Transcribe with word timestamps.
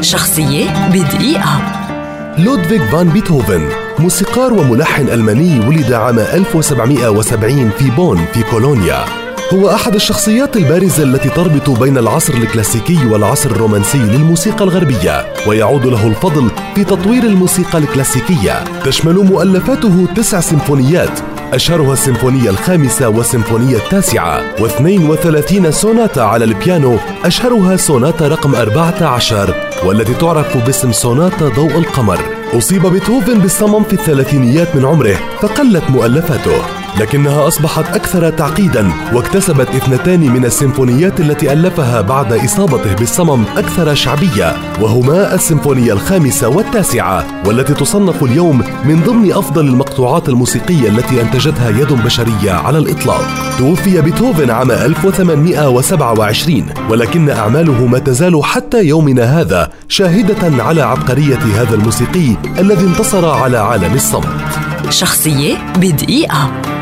شخصية 0.00 0.88
بدقيقة. 0.88 1.62
لودفيغ 2.38 2.86
فان 2.90 3.08
بيتهوفن 3.08 3.68
موسيقار 3.98 4.52
وملحن 4.52 5.08
ألماني 5.08 5.68
ولد 5.68 5.92
عام 5.92 6.18
1770 6.18 7.70
في 7.78 7.90
بون 7.90 8.24
في 8.32 8.42
كولونيا 8.42 9.04
هو 9.54 9.70
أحد 9.70 9.94
الشخصيات 9.94 10.56
البارزة 10.56 11.02
التي 11.02 11.28
تربط 11.28 11.70
بين 11.70 11.98
العصر 11.98 12.34
الكلاسيكي 12.34 13.06
والعصر 13.06 13.50
الرومانسي 13.50 13.98
للموسيقى 13.98 14.64
الغربية 14.64 15.26
ويعود 15.46 15.86
له 15.86 16.06
الفضل 16.06 16.50
في 16.74 16.84
تطوير 16.84 17.22
الموسيقى 17.22 17.78
الكلاسيكية. 17.78 18.64
تشمل 18.84 19.14
مؤلفاته 19.14 20.06
تسع 20.16 20.40
سيمفونيات 20.40 21.20
أشهرها 21.52 21.92
السيمفونية 21.92 22.50
الخامسة 22.50 23.08
والسيمفونية 23.08 23.76
التاسعة 23.76 24.56
و32 24.56 25.70
سوناتا 25.70 26.20
على 26.20 26.44
البيانو 26.44 26.98
أشهرها 27.24 27.76
سوناتا 27.76 28.28
رقم 28.28 28.54
14 28.54 29.54
والتي 29.84 30.14
تعرف 30.14 30.56
باسم 30.66 30.92
سوناتا 30.92 31.48
ضوء 31.48 31.78
القمر. 31.78 32.20
أصيب 32.58 32.86
بيتهوفن 32.86 33.38
بالصمم 33.38 33.84
في 33.84 33.92
الثلاثينيات 33.92 34.76
من 34.76 34.84
عمره 34.84 35.16
فقلت 35.40 35.90
مؤلفاته. 35.90 36.85
لكنها 37.00 37.48
أصبحت 37.48 37.96
أكثر 37.96 38.30
تعقيدا 38.30 38.90
واكتسبت 39.12 39.68
اثنتان 39.68 40.20
من 40.20 40.44
السيمفونيات 40.44 41.20
التي 41.20 41.52
ألفها 41.52 42.00
بعد 42.00 42.32
إصابته 42.32 42.94
بالصمم 42.94 43.44
أكثر 43.56 43.94
شعبية 43.94 44.56
وهما 44.80 45.34
السيمفونية 45.34 45.92
الخامسة 45.92 46.48
والتاسعة 46.48 47.26
والتي 47.46 47.74
تصنف 47.74 48.22
اليوم 48.24 48.62
من 48.84 49.02
ضمن 49.06 49.32
أفضل 49.32 49.66
المقطوعات 49.68 50.28
الموسيقية 50.28 50.88
التي 50.88 51.20
أنتجتها 51.22 51.68
يد 51.70 51.92
بشرية 51.92 52.52
على 52.52 52.78
الإطلاق. 52.78 53.24
توفي 53.58 54.00
بيتهوفن 54.00 54.50
عام 54.50 54.70
1827 54.70 56.66
ولكن 56.90 57.30
أعماله 57.30 57.86
ما 57.86 57.98
تزال 57.98 58.44
حتى 58.44 58.84
يومنا 58.84 59.40
هذا 59.40 59.70
شاهدة 59.88 60.64
على 60.64 60.82
عبقرية 60.82 61.38
هذا 61.38 61.74
الموسيقي 61.74 62.36
الذي 62.58 62.86
انتصر 62.86 63.28
على 63.28 63.58
عالم 63.58 63.94
الصمت. 63.94 64.26
شخصية 64.90 65.56
بدقيقة. 65.76 66.75